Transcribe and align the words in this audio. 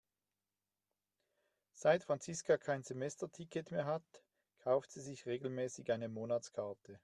Seit 1.75 2.03
Franziska 2.03 2.57
kein 2.57 2.81
Semesterticket 2.81 3.69
mehr 3.69 3.85
hat, 3.85 4.23
kauft 4.57 4.91
sie 4.91 4.99
sich 5.01 5.27
regelmäßig 5.27 5.91
eine 5.91 6.09
Monatskarte. 6.09 6.99